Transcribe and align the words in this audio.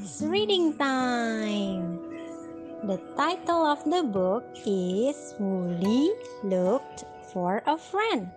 It's 0.00 0.24
reading 0.24 0.80
time. 0.80 2.00
The 2.88 2.96
title 3.20 3.68
of 3.68 3.84
the 3.84 4.00
book 4.00 4.48
is 4.64 5.36
Woolly 5.36 6.08
Looked 6.40 7.04
for 7.28 7.60
a 7.68 7.76
Friend. 7.76 8.32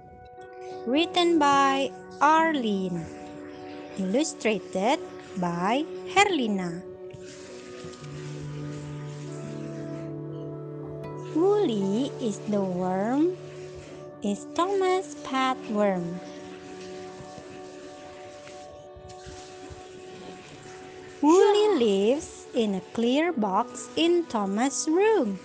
Written 0.84 1.40
by 1.40 1.88
Arlene. 2.20 3.00
Illustrated 3.96 5.00
by 5.40 5.88
Herlina. 6.12 6.84
Woolly 11.32 12.12
is 12.20 12.44
the 12.52 12.60
worm, 12.60 13.40
is 14.20 14.44
Thomas' 14.52 15.16
pet 15.24 15.56
worm. 15.72 16.20
Lives 21.76 22.46
in 22.54 22.76
a 22.76 22.82
clear 22.94 23.34
box 23.34 23.90
in 23.96 24.26
Thomas' 24.26 24.88
room. 24.88 25.40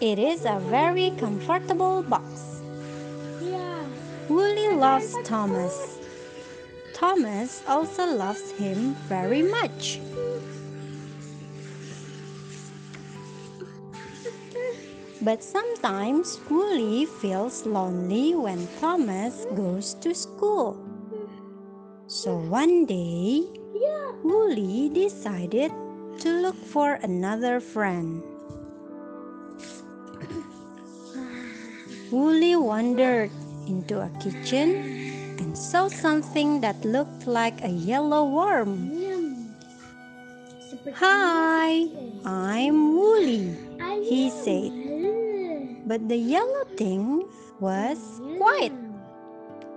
It 0.00 0.18
is 0.18 0.44
a 0.44 0.60
very 0.68 1.12
comfortable 1.18 2.02
box. 2.02 2.60
Woolly 4.28 4.74
loves 4.76 5.14
Thomas. 5.24 5.98
Thomas 6.94 7.62
also 7.66 8.04
loves 8.06 8.50
him 8.52 8.94
very 9.08 9.42
much. 9.42 10.00
But 15.22 15.42
sometimes 15.42 16.38
Woolly 16.50 17.06
feels 17.06 17.64
lonely 17.64 18.34
when 18.34 18.68
Thomas 18.80 19.46
goes 19.56 19.94
to 20.04 20.14
school. 20.14 20.76
So 22.06 22.36
one 22.36 22.84
day, 22.84 23.44
Woolly 24.22 24.88
decided 24.88 25.72
to 26.20 26.28
look 26.40 26.54
for 26.54 26.94
another 27.02 27.60
friend. 27.60 28.22
Woolly 32.10 32.54
wandered 32.54 33.30
into 33.66 34.00
a 34.00 34.08
kitchen 34.22 35.36
and 35.42 35.58
saw 35.58 35.88
something 35.88 36.60
that 36.60 36.84
looked 36.84 37.26
like 37.26 37.64
a 37.64 37.68
yellow 37.68 38.24
worm. 38.24 39.52
Hi, 40.94 41.90
I'm 42.24 42.94
Woolly, 42.94 43.58
he 44.06 44.30
said. 44.30 44.70
But 45.86 46.08
the 46.08 46.16
yellow 46.16 46.64
thing 46.76 47.26
was 47.58 47.98
quiet. 48.38 48.72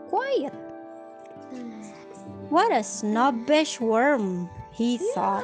Quiet. 0.10 0.54
What 2.50 2.72
a 2.72 2.82
snobbish 2.82 3.82
worm, 3.82 4.50
he 4.72 4.98
thought. 5.14 5.44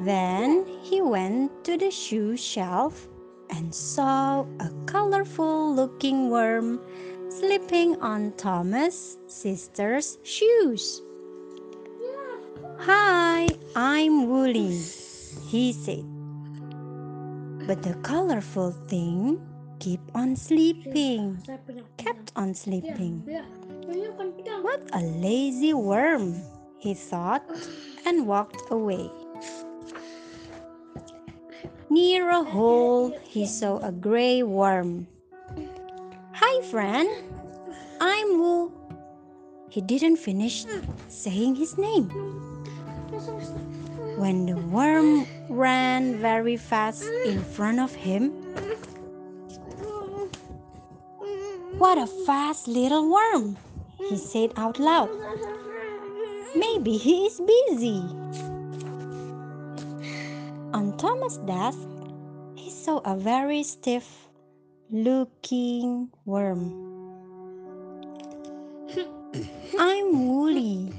Then 0.00 0.64
he 0.82 1.02
went 1.02 1.64
to 1.64 1.76
the 1.76 1.90
shoe 1.90 2.36
shelf 2.36 3.08
and 3.50 3.74
saw 3.74 4.46
a 4.60 4.70
colorful 4.86 5.74
looking 5.74 6.30
worm 6.30 6.80
sleeping 7.28 8.00
on 8.00 8.32
Thomas' 8.36 9.18
sister's 9.26 10.18
shoes. 10.22 11.02
Hi, 12.78 13.48
I'm 13.74 14.28
Woolly, 14.28 14.78
he 15.48 15.72
said. 15.72 16.04
But 17.66 17.82
the 17.82 17.94
colorful 18.02 18.70
thing 18.86 19.40
kept 19.78 20.10
on 20.14 20.36
sleeping, 20.36 21.38
kept 21.96 22.32
on 22.36 22.54
sleeping. 22.54 23.22
What 24.62 24.82
a 24.92 25.00
lazy 25.00 25.74
worm, 25.74 26.40
he 26.78 26.94
thought, 26.94 27.44
and 28.04 28.26
walked 28.26 28.62
away. 28.70 29.10
Near 31.90 32.30
a 32.30 32.42
hole, 32.42 33.16
he 33.22 33.46
saw 33.46 33.78
a 33.78 33.92
gray 33.92 34.42
worm. 34.42 35.06
Hi, 36.34 36.62
friend. 36.68 37.08
I'm 38.00 38.38
Wu. 38.38 38.72
He 39.70 39.80
didn't 39.80 40.16
finish 40.16 40.66
saying 41.08 41.54
his 41.56 41.78
name. 41.78 42.08
When 44.16 44.46
the 44.46 44.56
worm 44.56 45.26
ran 45.48 46.16
very 46.18 46.56
fast 46.56 47.04
in 47.24 47.42
front 47.42 47.80
of 47.80 47.94
him, 47.94 48.32
What 51.78 51.98
a 51.98 52.06
fast 52.06 52.68
little 52.68 53.10
worm, 53.12 53.58
he 53.98 54.16
said 54.16 54.52
out 54.56 54.78
loud. 54.78 55.10
Maybe 56.56 56.96
he 56.96 57.26
is 57.26 57.38
busy. 57.38 58.00
On 60.72 60.96
Thomas' 60.96 61.36
desk, 61.44 61.86
he 62.54 62.70
saw 62.70 63.00
a 63.04 63.14
very 63.14 63.62
stiff 63.62 64.08
looking 64.90 66.08
worm. 66.24 66.72
I'm 69.78 70.28
Woolly. 70.28 70.94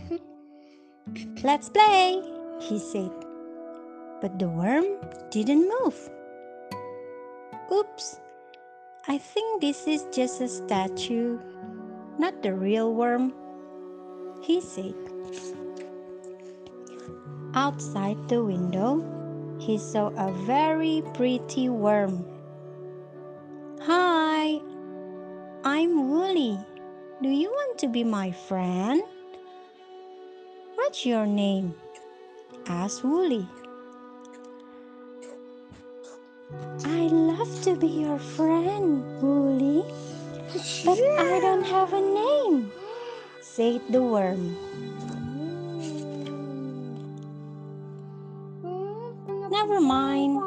Let's 1.41 1.69
play, 1.69 2.21
he 2.61 2.77
said. 2.77 3.09
But 4.21 4.37
the 4.37 4.47
worm 4.47 4.85
didn't 5.31 5.67
move. 5.81 5.97
Oops, 7.73 8.19
I 9.09 9.17
think 9.17 9.61
this 9.61 9.87
is 9.87 10.05
just 10.11 10.41
a 10.41 10.49
statue, 10.49 11.39
not 12.19 12.43
the 12.43 12.53
real 12.53 12.93
worm, 12.93 13.31
he 14.43 14.59
said. 14.59 14.95
Outside 17.53 18.17
the 18.27 18.43
window, 18.43 18.99
he 19.59 19.77
saw 19.77 20.11
a 20.17 20.33
very 20.43 21.03
pretty 21.13 21.69
worm. 21.69 22.25
Hi, 23.83 24.59
I'm 25.63 26.09
Woolly. 26.09 26.59
Do 27.23 27.29
you 27.29 27.49
want 27.49 27.79
to 27.79 27.87
be 27.87 28.03
my 28.03 28.31
friend? 28.31 29.01
What's 30.75 31.05
your 31.05 31.25
name? 31.25 31.73
asked 32.67 33.05
Woolly. 33.05 33.47
I 36.49 37.07
love 37.11 37.61
to 37.63 37.75
be 37.75 37.87
your 37.87 38.19
friend, 38.19 39.03
Woolly, 39.21 39.83
but 40.85 40.97
I 40.97 41.39
don't 41.41 41.65
have 41.65 41.91
a 41.91 41.99
name, 41.99 42.71
said 43.41 43.81
the 43.89 44.01
worm. 44.01 44.55
Never 49.51 49.81
mind, 49.81 50.39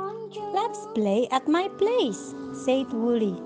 let's 0.54 0.86
play 0.94 1.28
at 1.30 1.46
my 1.46 1.68
place, 1.76 2.34
said 2.64 2.90
Woolly. 2.92 3.36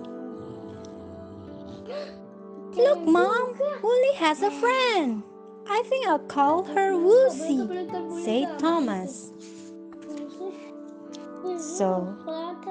Look, 2.77 3.01
Mom, 3.03 3.59
Woolly 3.83 4.15
has 4.15 4.43
a 4.43 4.51
friend. 4.53 5.25
I 5.67 5.83
think 5.89 6.07
I'll 6.07 6.21
call 6.21 6.63
her 6.63 6.97
Woozy, 6.97 7.67
said 8.23 8.61
Thomas. 8.61 9.34
So, 11.59 12.09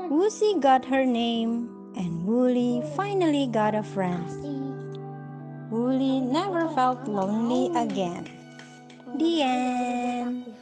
Woozy 0.10 0.56
got 0.60 0.84
her 0.86 1.06
name, 1.06 1.70
and 1.96 2.26
Woolly 2.26 2.82
finally 2.96 3.46
got 3.46 3.76
a 3.76 3.84
friend. 3.84 4.26
Woolly 5.70 6.20
never 6.20 6.68
felt 6.70 7.08
lonely 7.08 7.70
again. 7.78 8.26
The 9.16 9.42
end. 9.44 10.56